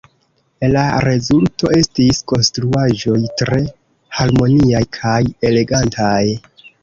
[0.75, 3.59] La rezulto estis konstruaĵoj tre
[4.21, 6.19] harmoniaj kaj elegantaj.